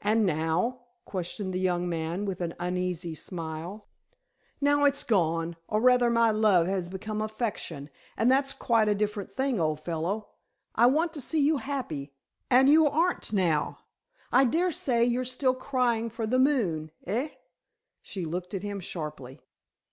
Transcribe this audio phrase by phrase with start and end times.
[0.00, 3.86] "And now?" questioned the young man with an uneasy smile.
[4.60, 9.32] "Now it's gone, or rather my love has become affection, and that's quite a different
[9.32, 10.30] thing, old fellow.
[10.74, 12.12] I want to see you happy,
[12.50, 13.78] and you aren't now.
[14.32, 16.90] I daresay you're still crying for the moon.
[17.06, 17.28] Eh?"
[18.02, 19.40] she looked at him sharply.